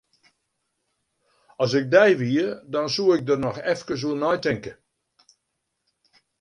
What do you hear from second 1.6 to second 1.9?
As ik